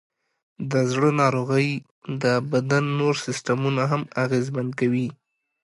[0.71, 1.69] د زړه ناروغۍ
[2.23, 5.07] د بدن نور سیستمونه هم اغېزمن کوي.